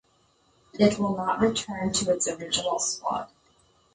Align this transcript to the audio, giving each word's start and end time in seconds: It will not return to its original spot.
It 0.73 0.97
will 0.97 1.15
not 1.15 1.41
return 1.41 1.93
to 1.93 2.11
its 2.11 2.27
original 2.27 2.79
spot. 2.79 3.31